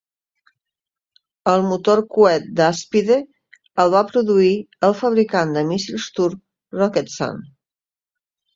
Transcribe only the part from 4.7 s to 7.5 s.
el fabricant de míssils turc Roketsan.